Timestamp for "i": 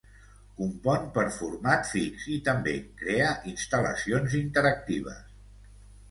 2.35-2.37